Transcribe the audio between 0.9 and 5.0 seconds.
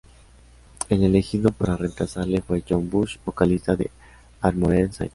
elegido para reemplazarle fue John Bush, vocalista de Armored